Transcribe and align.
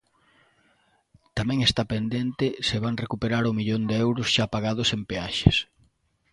Tamén 1.37 1.59
está 1.67 1.83
pendente 1.93 2.45
se 2.67 2.77
van 2.83 2.99
recuperar 3.03 3.43
o 3.45 3.55
millón 3.57 3.81
de 3.89 3.95
euros 4.05 4.27
xa 4.35 4.45
pagados 4.53 4.89
en 4.95 5.01
peaxes. 5.09 5.57